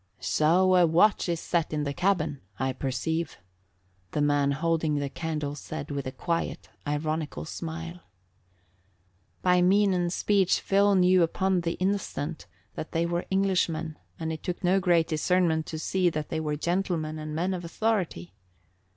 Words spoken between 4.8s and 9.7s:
the candle said with a quiet, ironical smile. By